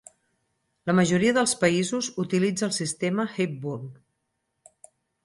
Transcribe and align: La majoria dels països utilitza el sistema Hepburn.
La 0.89 0.93
majoria 0.99 1.33
dels 1.37 1.53
països 1.63 2.09
utilitza 2.23 2.67
el 2.69 2.73
sistema 2.79 3.27
Hepburn. 3.35 3.93